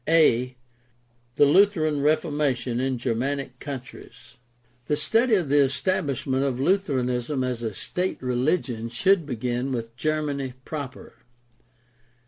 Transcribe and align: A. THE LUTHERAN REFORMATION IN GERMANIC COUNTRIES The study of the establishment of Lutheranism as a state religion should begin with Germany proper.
A. 0.09 0.55
THE 1.35 1.45
LUTHERAN 1.45 2.01
REFORMATION 2.01 2.79
IN 2.79 2.97
GERMANIC 2.97 3.59
COUNTRIES 3.59 4.37
The 4.87 4.97
study 4.97 5.35
of 5.35 5.49
the 5.49 5.59
establishment 5.59 6.43
of 6.43 6.59
Lutheranism 6.59 7.43
as 7.43 7.61
a 7.61 7.75
state 7.75 8.19
religion 8.19 8.89
should 8.89 9.27
begin 9.27 9.71
with 9.71 9.95
Germany 9.95 10.55
proper. 10.65 11.13